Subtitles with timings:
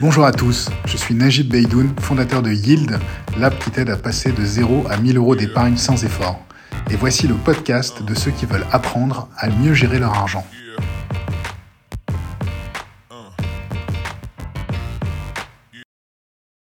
[0.00, 2.98] Bonjour à tous, je suis Najib Beidoun, fondateur de Yield,
[3.38, 6.40] l'app qui t'aide à passer de 0 à 1000 euros d'épargne sans effort.
[6.90, 10.46] Et voici le podcast de ceux qui veulent apprendre à mieux gérer leur argent.